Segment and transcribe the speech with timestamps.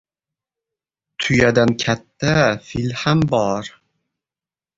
[1.21, 2.33] •Tuyadan katta
[2.71, 3.71] fil ham bor.